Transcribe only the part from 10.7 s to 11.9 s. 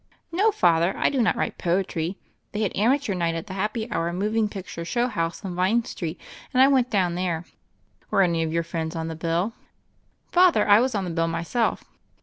was on the bill myself."